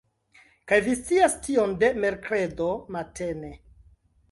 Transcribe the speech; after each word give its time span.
Kaj 0.71 0.79
vi 0.87 0.95
scias 1.01 1.35
tion 1.49 1.77
de 1.85 1.91
merkredo 2.05 2.73
matene! 2.99 3.55